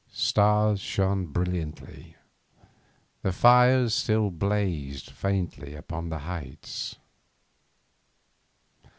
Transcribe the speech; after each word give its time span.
Stars 0.11 0.79
shone 0.79 1.27
brilliantly. 1.27 2.15
The 3.21 3.31
fires 3.31 3.93
still 3.93 4.31
blazed 4.31 5.11
faintly 5.11 5.75
upon 5.75 6.09
the 6.09 6.17
heights. 6.25 6.95